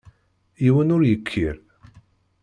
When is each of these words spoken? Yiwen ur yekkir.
Yiwen 0.63 0.93
ur 0.95 1.03
yekkir. 1.05 1.55